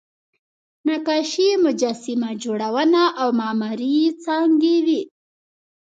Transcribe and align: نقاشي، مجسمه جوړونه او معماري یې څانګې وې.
نقاشي، 0.87 1.47
مجسمه 1.65 2.29
جوړونه 2.43 3.01
او 3.21 3.27
معماري 3.39 3.91
یې 4.01 4.09
څانګې 4.23 4.75
وې. 4.85 5.01